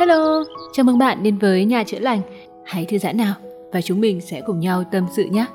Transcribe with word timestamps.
Hello, 0.00 0.44
chào 0.72 0.84
mừng 0.84 0.98
bạn 0.98 1.22
đến 1.22 1.38
với 1.38 1.64
Nhà 1.64 1.84
Chữa 1.84 1.98
Lành. 1.98 2.20
Hãy 2.64 2.84
thư 2.84 2.98
giãn 2.98 3.16
nào 3.16 3.34
và 3.72 3.82
chúng 3.82 4.00
mình 4.00 4.20
sẽ 4.20 4.42
cùng 4.46 4.60
nhau 4.60 4.84
tâm 4.92 5.04
sự 5.16 5.24
nhé. 5.24 5.46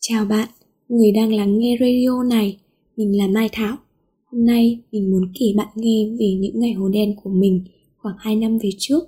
Chào 0.00 0.24
bạn, 0.24 0.48
người 0.88 1.12
đang 1.12 1.32
lắng 1.32 1.58
nghe 1.58 1.76
radio 1.80 2.22
này. 2.22 2.58
Mình 2.96 3.18
là 3.18 3.26
Mai 3.26 3.48
Thảo. 3.52 3.76
Hôm 4.24 4.46
nay 4.46 4.80
mình 4.92 5.10
muốn 5.10 5.32
kể 5.40 5.46
bạn 5.56 5.68
nghe 5.74 6.06
về 6.18 6.34
những 6.40 6.60
ngày 6.60 6.72
hồ 6.72 6.88
đen 6.88 7.16
của 7.22 7.30
mình 7.30 7.64
khoảng 7.96 8.16
2 8.18 8.36
năm 8.36 8.58
về 8.58 8.70
trước. 8.78 9.02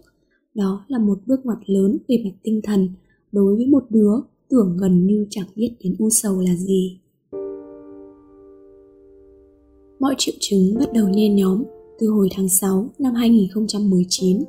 Đó 0.55 0.85
là 0.89 0.99
một 0.99 1.19
bước 1.27 1.41
ngoặt 1.45 1.59
lớn 1.67 1.99
về 2.09 2.23
mặt 2.25 2.37
tinh 2.43 2.61
thần 2.65 2.89
đối 3.33 3.57
với 3.57 3.67
một 3.67 3.85
đứa 3.91 4.13
tưởng 4.51 4.77
gần 4.81 5.07
như 5.07 5.27
chẳng 5.31 5.47
biết 5.57 5.75
đến 5.85 5.97
u 5.99 6.11
sầu 6.11 6.41
là 6.41 6.55
gì. 6.55 7.01
Mọi 10.09 10.15
triệu 10.19 10.35
chứng 10.41 10.75
bắt 10.79 10.93
đầu 10.93 11.09
nhen 11.09 11.37
nhóm 11.37 11.65
từ 11.99 12.07
hồi 12.07 12.29
tháng 12.37 12.49
6 12.49 12.91
năm 12.99 13.15
2019 13.15 14.45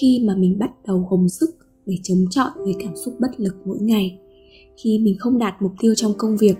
khi 0.00 0.24
mà 0.26 0.34
mình 0.36 0.58
bắt 0.58 0.70
đầu 0.86 1.06
gồng 1.10 1.28
sức 1.28 1.50
để 1.86 1.94
chống 2.02 2.24
chọi 2.30 2.50
với 2.56 2.74
cảm 2.80 2.96
xúc 2.96 3.14
bất 3.20 3.40
lực 3.40 3.56
mỗi 3.64 3.78
ngày. 3.80 4.18
Khi 4.82 4.98
mình 4.98 5.16
không 5.18 5.38
đạt 5.38 5.62
mục 5.62 5.72
tiêu 5.80 5.94
trong 5.94 6.12
công 6.18 6.36
việc 6.36 6.54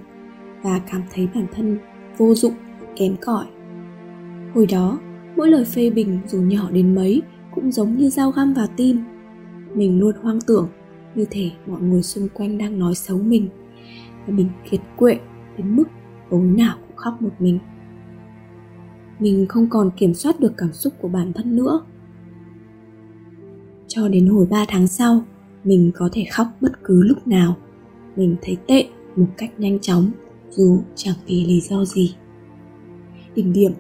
và 0.63 0.83
cảm 0.93 1.03
thấy 1.15 1.27
bản 1.35 1.47
thân 1.55 1.79
vô 2.19 2.35
dụng, 2.35 2.53
kém 2.97 3.17
cỏi. 3.21 3.47
Hồi 4.55 4.67
đó, 4.67 5.01
mỗi 5.37 5.49
lời 5.49 5.65
phê 5.65 5.91
bình 5.91 6.19
dù 6.29 6.39
nhỏ 6.39 6.71
đến 6.71 6.95
mấy 6.95 7.23
cũng 7.55 7.73
giống 7.73 7.97
như 7.97 8.11
dao 8.11 8.31
găm 8.31 8.55
vào 8.55 8.67
tim. 8.77 9.01
Mình 9.75 10.01
luôn 10.01 10.15
hoang 10.23 10.39
tưởng 10.47 10.69
như 11.15 11.25
thể 11.31 11.51
mọi 11.67 11.81
người 11.81 12.03
xung 12.03 12.29
quanh 12.35 12.59
đang 12.59 12.79
nói 12.79 12.95
xấu 12.95 13.19
mình 13.19 13.49
và 14.27 14.35
mình 14.35 14.49
kiệt 14.71 14.81
quệ 14.97 15.19
đến 15.57 15.77
mức 15.77 15.89
tối 16.31 16.43
nào 16.43 16.77
cũng 16.87 16.97
khóc 16.97 17.23
một 17.23 17.33
mình 17.39 17.59
mình 19.23 19.47
không 19.49 19.67
còn 19.71 19.91
kiểm 19.97 20.15
soát 20.15 20.41
được 20.41 20.53
cảm 20.57 20.73
xúc 20.73 20.93
của 21.01 21.09
bản 21.09 21.33
thân 21.33 21.57
nữa. 21.57 21.81
Cho 23.89 24.09
đến 24.09 24.27
hồi 24.27 24.47
3 24.51 24.65
tháng 24.69 24.87
sau, 24.87 25.25
mình 25.65 25.91
có 25.95 26.09
thể 26.13 26.25
khóc 26.31 26.47
bất 26.61 26.85
cứ 26.85 27.03
lúc 27.03 27.27
nào. 27.27 27.57
Mình 28.17 28.37
thấy 28.43 28.57
tệ 28.67 28.87
một 29.17 29.27
cách 29.37 29.61
nhanh 29.61 29.79
chóng, 29.79 30.11
dù 30.51 30.83
chẳng 30.95 31.15
vì 31.27 31.45
lý 31.45 31.61
do 31.61 31.85
gì. 31.85 32.15
Đỉnh 33.35 33.53
điểm, 33.53 33.73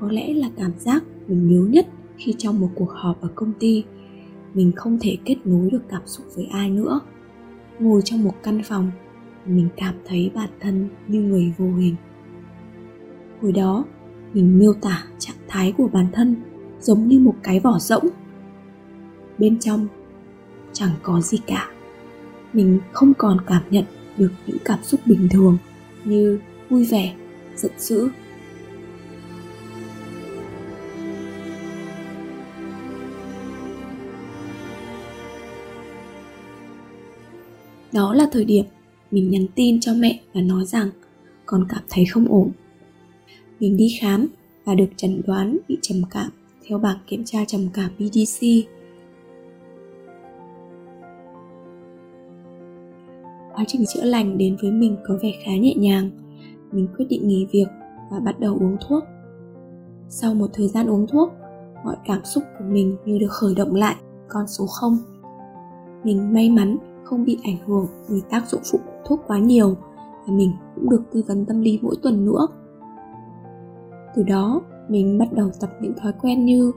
có 0.00 0.10
lẽ 0.10 0.34
là 0.34 0.50
cảm 0.56 0.72
giác 0.78 1.04
mình 1.26 1.48
nhớ 1.48 1.66
nhất 1.70 1.86
khi 2.16 2.34
trong 2.38 2.60
một 2.60 2.70
cuộc 2.74 2.90
họp 2.90 3.20
ở 3.20 3.28
công 3.34 3.52
ty, 3.60 3.84
mình 4.54 4.72
không 4.76 4.98
thể 5.00 5.16
kết 5.24 5.36
nối 5.44 5.70
được 5.70 5.82
cảm 5.88 6.02
xúc 6.06 6.26
với 6.34 6.46
ai 6.46 6.70
nữa. 6.70 7.00
Ngồi 7.78 8.02
trong 8.04 8.24
một 8.24 8.34
căn 8.42 8.62
phòng, 8.64 8.90
mình 9.46 9.68
cảm 9.76 9.94
thấy 10.04 10.30
bản 10.34 10.50
thân 10.60 10.88
như 11.08 11.22
người 11.22 11.52
vô 11.58 11.74
hình. 11.74 11.96
Hồi 13.42 13.52
đó 13.52 13.84
mình 14.34 14.58
miêu 14.58 14.72
tả 14.72 15.04
trạng 15.18 15.36
thái 15.48 15.72
của 15.72 15.88
bản 15.88 16.06
thân 16.12 16.36
giống 16.80 17.08
như 17.08 17.18
một 17.18 17.34
cái 17.42 17.60
vỏ 17.60 17.78
rỗng. 17.78 18.08
Bên 19.38 19.58
trong, 19.58 19.86
chẳng 20.72 20.90
có 21.02 21.20
gì 21.20 21.38
cả. 21.46 21.70
Mình 22.52 22.80
không 22.92 23.12
còn 23.18 23.38
cảm 23.46 23.62
nhận 23.70 23.84
được 24.16 24.32
những 24.46 24.56
cảm 24.64 24.78
xúc 24.82 25.00
bình 25.06 25.28
thường 25.30 25.58
như 26.04 26.38
vui 26.70 26.84
vẻ, 26.84 27.14
giận 27.56 27.72
dữ. 27.78 28.08
Đó 37.92 38.14
là 38.14 38.26
thời 38.32 38.44
điểm 38.44 38.64
mình 39.10 39.30
nhắn 39.30 39.46
tin 39.54 39.80
cho 39.80 39.94
mẹ 39.94 40.20
và 40.34 40.40
nói 40.40 40.64
rằng 40.64 40.90
con 41.46 41.66
cảm 41.68 41.82
thấy 41.90 42.04
không 42.04 42.26
ổn 42.28 42.50
mình 43.60 43.76
đi 43.76 43.96
khám 44.00 44.26
và 44.64 44.74
được 44.74 44.88
chẩn 44.96 45.22
đoán 45.26 45.58
bị 45.68 45.78
trầm 45.82 46.02
cảm 46.10 46.30
theo 46.68 46.78
bảng 46.78 46.98
kiểm 47.06 47.22
tra 47.24 47.44
trầm 47.44 47.60
cảm 47.74 47.90
BDC. 47.98 48.46
Quá 53.54 53.64
trình 53.68 53.84
chữa 53.94 54.04
lành 54.04 54.38
đến 54.38 54.56
với 54.62 54.70
mình 54.70 54.96
có 55.08 55.18
vẻ 55.22 55.32
khá 55.44 55.56
nhẹ 55.56 55.74
nhàng. 55.76 56.10
Mình 56.72 56.88
quyết 56.96 57.06
định 57.08 57.28
nghỉ 57.28 57.46
việc 57.52 57.68
và 58.10 58.20
bắt 58.20 58.40
đầu 58.40 58.58
uống 58.60 58.76
thuốc. 58.88 59.04
Sau 60.08 60.34
một 60.34 60.50
thời 60.52 60.68
gian 60.68 60.86
uống 60.86 61.06
thuốc, 61.06 61.32
mọi 61.84 61.96
cảm 62.06 62.24
xúc 62.24 62.44
của 62.58 62.64
mình 62.64 62.96
như 63.04 63.18
được 63.18 63.30
khởi 63.30 63.54
động 63.54 63.74
lại, 63.74 63.96
con 64.28 64.46
số 64.46 64.66
0. 64.66 64.98
Mình 66.04 66.32
may 66.32 66.50
mắn 66.50 66.76
không 67.04 67.24
bị 67.24 67.38
ảnh 67.44 67.56
hưởng 67.66 67.86
bởi 68.08 68.20
tác 68.30 68.48
dụng 68.48 68.60
phụ 68.72 68.78
của 68.86 69.02
thuốc 69.06 69.20
quá 69.26 69.38
nhiều 69.38 69.76
và 70.26 70.32
mình 70.32 70.52
cũng 70.74 70.90
được 70.90 71.02
tư 71.12 71.24
vấn 71.28 71.46
tâm 71.46 71.60
lý 71.60 71.78
mỗi 71.82 71.96
tuần 72.02 72.24
nữa 72.24 72.46
từ 74.14 74.22
đó, 74.22 74.60
mình 74.88 75.18
bắt 75.18 75.32
đầu 75.32 75.50
tập 75.60 75.70
những 75.80 75.94
thói 76.02 76.12
quen 76.22 76.44
như 76.44 76.72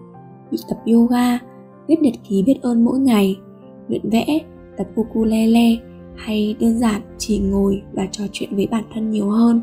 bị 0.51 0.57
tập 0.69 0.77
yoga, 0.85 1.39
viết 1.87 1.95
nhật 2.01 2.13
ký 2.29 2.43
biết 2.43 2.59
ơn 2.61 2.85
mỗi 2.85 2.99
ngày, 2.99 3.39
luyện 3.87 4.09
vẽ, 4.09 4.25
tập 4.77 4.87
ukulele 4.99 5.77
hay 6.15 6.55
đơn 6.59 6.79
giản 6.79 7.01
chỉ 7.17 7.39
ngồi 7.39 7.81
và 7.93 8.07
trò 8.11 8.23
chuyện 8.31 8.55
với 8.55 8.67
bản 8.67 8.83
thân 8.93 9.11
nhiều 9.11 9.29
hơn. 9.29 9.61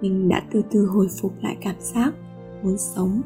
Mình 0.00 0.28
đã 0.28 0.42
từ 0.52 0.62
từ 0.70 0.86
hồi 0.86 1.08
phục 1.20 1.32
lại 1.42 1.56
cảm 1.60 1.74
giác 1.78 2.14
muốn 2.62 2.78
sống. 2.78 3.20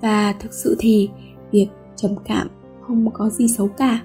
Và 0.00 0.34
thực 0.40 0.52
sự 0.52 0.76
thì, 0.78 1.08
việc 1.50 1.68
trầm 1.96 2.10
cảm 2.24 2.48
không 2.80 3.10
có 3.14 3.30
gì 3.30 3.48
xấu 3.48 3.68
cả. 3.68 4.02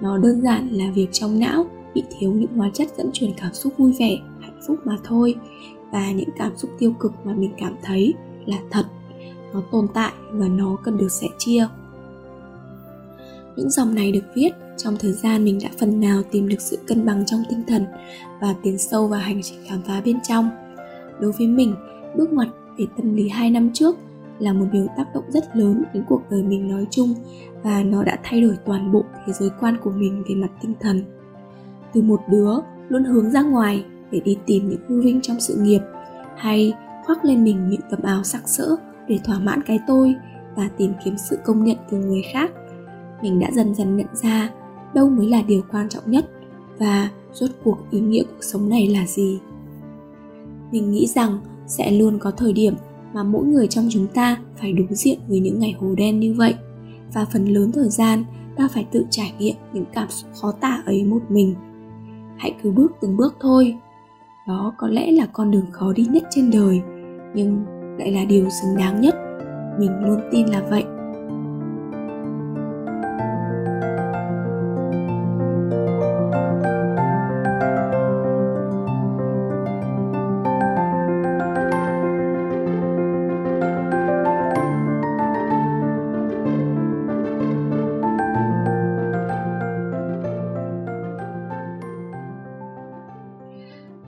Nó 0.00 0.18
đơn 0.18 0.42
giản 0.42 0.68
là 0.68 0.92
việc 0.94 1.08
trong 1.12 1.38
não 1.38 1.64
bị 1.94 2.02
thiếu 2.18 2.32
những 2.32 2.56
hóa 2.56 2.70
chất 2.74 2.88
dẫn 2.96 3.10
truyền 3.12 3.30
cảm 3.40 3.54
xúc 3.54 3.72
vui 3.78 3.92
vẻ, 3.98 4.16
hạnh 4.40 4.60
phúc 4.66 4.76
mà 4.84 4.96
thôi 5.04 5.34
và 5.92 6.12
những 6.12 6.28
cảm 6.36 6.56
xúc 6.56 6.70
tiêu 6.78 6.92
cực 7.00 7.12
mà 7.24 7.34
mình 7.34 7.52
cảm 7.58 7.76
thấy 7.82 8.14
là 8.46 8.58
thật. 8.70 8.84
Nó 9.54 9.62
tồn 9.72 9.86
tại 9.94 10.12
và 10.32 10.48
nó 10.48 10.76
cần 10.84 10.96
được 10.96 11.10
sẻ 11.10 11.26
chia. 11.38 11.66
Những 13.56 13.70
dòng 13.70 13.94
này 13.94 14.12
được 14.12 14.24
viết 14.34 14.50
trong 14.76 14.96
thời 15.00 15.12
gian 15.12 15.44
mình 15.44 15.58
đã 15.62 15.68
phần 15.78 16.00
nào 16.00 16.22
tìm 16.30 16.48
được 16.48 16.60
sự 16.60 16.78
cân 16.86 17.06
bằng 17.06 17.26
trong 17.26 17.42
tinh 17.50 17.62
thần 17.68 17.86
và 18.40 18.54
tiến 18.62 18.78
sâu 18.78 19.08
vào 19.08 19.20
hành 19.20 19.42
trình 19.42 19.58
khám 19.68 19.82
phá 19.82 20.00
bên 20.04 20.18
trong. 20.28 20.50
Đối 21.20 21.32
với 21.32 21.46
mình, 21.46 21.74
bước 22.16 22.32
ngoặt 22.32 22.48
về 22.78 22.86
tâm 22.96 23.14
lý 23.14 23.28
hai 23.28 23.50
năm 23.50 23.70
trước 23.72 23.96
là 24.38 24.52
một 24.52 24.66
điều 24.72 24.86
tác 24.96 25.14
động 25.14 25.24
rất 25.28 25.56
lớn 25.56 25.82
đến 25.94 26.04
cuộc 26.08 26.22
đời 26.30 26.42
mình 26.42 26.68
nói 26.68 26.86
chung 26.90 27.14
và 27.62 27.82
nó 27.82 28.04
đã 28.04 28.18
thay 28.22 28.40
đổi 28.40 28.56
toàn 28.64 28.92
bộ 28.92 29.04
thế 29.26 29.32
giới 29.32 29.50
quan 29.60 29.76
của 29.82 29.90
mình 29.90 30.22
về 30.28 30.34
mặt 30.34 30.50
tinh 30.62 30.74
thần. 30.80 31.04
Từ 31.92 32.02
một 32.02 32.20
đứa 32.30 32.50
luôn 32.88 33.04
hướng 33.04 33.30
ra 33.30 33.42
ngoài 33.42 33.84
để 34.12 34.20
đi 34.24 34.38
tìm 34.46 34.68
những 34.68 34.80
hư 34.88 35.02
vinh 35.02 35.20
trong 35.20 35.40
sự 35.40 35.54
nghiệp, 35.54 35.80
hay 36.36 36.72
khoác 37.06 37.24
lên 37.24 37.44
mình 37.44 37.68
những 37.68 37.80
tấm 37.90 38.02
áo 38.02 38.22
sặc 38.22 38.48
sỡ 38.48 38.76
để 39.08 39.18
thỏa 39.24 39.38
mãn 39.38 39.62
cái 39.62 39.80
tôi 39.86 40.14
và 40.56 40.68
tìm 40.78 40.92
kiếm 41.04 41.14
sự 41.18 41.38
công 41.44 41.64
nhận 41.64 41.76
từ 41.90 41.98
người 41.98 42.22
khác. 42.32 42.50
Mình 43.22 43.40
đã 43.40 43.50
dần 43.52 43.74
dần 43.74 43.96
nhận 43.96 44.06
ra 44.12 44.50
đâu 44.94 45.10
mới 45.10 45.28
là 45.28 45.42
điều 45.42 45.62
quan 45.72 45.88
trọng 45.88 46.10
nhất 46.10 46.30
và 46.78 47.10
rốt 47.32 47.50
cuộc 47.64 47.78
ý 47.90 48.00
nghĩa 48.00 48.22
cuộc 48.22 48.40
sống 48.40 48.68
này 48.68 48.88
là 48.88 49.06
gì. 49.06 49.38
Mình 50.72 50.90
nghĩ 50.90 51.06
rằng 51.06 51.38
sẽ 51.66 51.90
luôn 51.90 52.18
có 52.18 52.30
thời 52.30 52.52
điểm 52.52 52.74
mà 53.14 53.22
mỗi 53.22 53.44
người 53.44 53.66
trong 53.66 53.88
chúng 53.90 54.06
ta 54.06 54.36
phải 54.56 54.72
đối 54.72 54.88
diện 54.90 55.18
với 55.28 55.40
những 55.40 55.60
ngày 55.60 55.76
hồ 55.80 55.94
đen 55.94 56.20
như 56.20 56.34
vậy 56.34 56.54
và 57.14 57.24
phần 57.32 57.44
lớn 57.44 57.72
thời 57.72 57.88
gian 57.88 58.24
ta 58.56 58.68
phải 58.68 58.86
tự 58.92 59.06
trải 59.10 59.32
nghiệm 59.38 59.56
những 59.72 59.84
cảm 59.92 60.10
xúc 60.10 60.30
khó 60.40 60.52
tả 60.52 60.82
ấy 60.86 61.04
một 61.04 61.20
mình. 61.28 61.54
Hãy 62.36 62.54
cứ 62.62 62.70
bước 62.70 62.92
từng 63.00 63.16
bước 63.16 63.36
thôi 63.40 63.76
đó 64.46 64.74
có 64.76 64.88
lẽ 64.88 65.12
là 65.12 65.26
con 65.32 65.50
đường 65.50 65.66
khó 65.72 65.92
đi 65.92 66.04
nhất 66.04 66.22
trên 66.30 66.50
đời, 66.50 66.80
nhưng 67.34 67.64
lại 67.98 68.12
là 68.12 68.24
điều 68.24 68.50
xứng 68.50 68.76
đáng 68.76 69.00
nhất. 69.00 69.14
Mình 69.78 69.90
luôn 70.04 70.20
tin 70.32 70.46
là 70.46 70.62
vậy. 70.70 70.84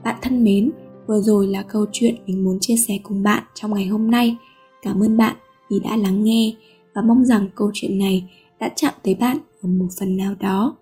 Bạn 0.05 0.15
thân 0.21 0.43
mến, 0.43 0.71
vừa 1.07 1.21
rồi 1.21 1.47
là 1.47 1.63
câu 1.63 1.85
chuyện 1.91 2.15
mình 2.25 2.43
muốn 2.43 2.57
chia 2.61 2.75
sẻ 2.87 2.99
cùng 3.03 3.23
bạn 3.23 3.43
trong 3.53 3.73
ngày 3.73 3.85
hôm 3.85 4.11
nay. 4.11 4.37
Cảm 4.81 5.03
ơn 5.03 5.17
bạn 5.17 5.35
vì 5.69 5.79
đã 5.79 5.97
lắng 5.97 6.23
nghe 6.23 6.53
và 6.95 7.01
mong 7.01 7.25
rằng 7.25 7.49
câu 7.55 7.71
chuyện 7.73 7.97
này 7.97 8.29
đã 8.59 8.69
chạm 8.75 8.93
tới 9.03 9.15
bạn 9.15 9.37
ở 9.61 9.69
một 9.69 9.87
phần 9.99 10.17
nào 10.17 10.35
đó. 10.39 10.77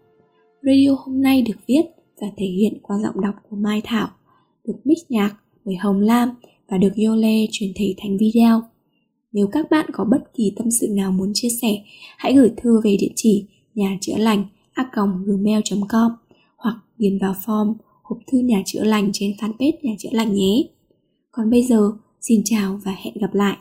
Radio 0.62 0.90
hôm 1.06 1.22
nay 1.22 1.42
được 1.42 1.56
viết 1.68 1.82
và 2.22 2.28
thể 2.38 2.46
hiện 2.46 2.78
qua 2.82 3.00
giọng 3.00 3.22
đọc 3.22 3.36
của 3.50 3.56
Mai 3.56 3.82
Thảo, 3.84 4.08
được 4.68 4.76
mix 4.84 4.98
nhạc 5.10 5.36
bởi 5.66 5.76
Hồng 5.76 6.00
Lam 6.00 6.30
và 6.70 6.78
được 6.78 6.94
Yole 7.08 7.46
chuyển 7.52 7.72
thể 7.76 7.96
thành 7.98 8.18
video. 8.18 8.62
Nếu 9.32 9.48
các 9.48 9.72
bạn 9.72 9.86
có 9.94 10.06
bất 10.06 10.34
kỳ 10.34 10.54
tâm 10.56 10.72
sự 10.72 10.88
nào 10.92 11.12
muốn 11.12 11.32
chia 11.34 11.50
sẻ, 11.62 11.84
hãy 12.18 12.34
gửi 12.34 12.52
thư 12.58 12.82
về 12.82 12.98
địa 13.00 13.12
chỉ 13.16 13.46
nhà 13.76 13.98
chữa 14.02 14.18
lành 14.18 14.46
a 14.74 14.90
gmail.com 15.26 16.12
hoặc 16.58 16.76
điền 16.98 17.20
vào 17.20 17.36
form 17.46 17.74
hộp 18.04 18.20
thư 18.28 18.40
nhà 18.40 18.62
chữa 18.66 18.84
lành 18.84 19.10
trên 19.14 19.32
fanpage 19.32 19.78
nhà 19.82 19.94
chữa 20.00 20.10
lành 20.12 20.34
nhé. 20.34 20.64
Còn 21.32 21.50
bây 21.50 21.64
giờ, 21.64 21.92
xin 22.22 22.42
chào 22.46 22.80
và 22.84 22.92
hẹn 22.92 23.14
gặp 23.22 23.34
lại 23.34 23.58